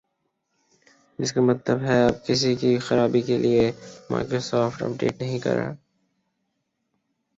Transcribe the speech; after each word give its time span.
جس 1.19 1.31
کا 1.33 1.41
مطلب 1.41 1.81
ہے 1.81 1.97
اب 2.03 2.15
کسی 2.25 2.55
بھی 2.55 2.77
خرابی 2.77 3.21
کے 3.21 3.37
لئے 3.37 3.71
مائیکروسافٹ 4.09 4.81
اپ 4.83 4.99
ڈیٹ 4.99 5.21
نہیں 5.21 5.39
کرے 5.39 5.59
گا 5.59 5.73